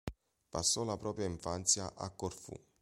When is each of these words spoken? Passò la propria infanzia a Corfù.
Passò 0.49 0.83
la 0.83 0.97
propria 0.97 1.27
infanzia 1.27 1.93
a 1.93 2.09
Corfù. 2.09 2.53